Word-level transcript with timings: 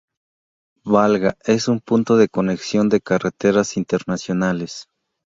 Valga 0.83 1.37
es 1.43 1.67
un 1.67 1.79
punto 1.79 2.17
de 2.17 2.27
conexión 2.27 2.89
de 2.89 3.01
carreteras 3.01 3.77
internacionales. 3.77 4.87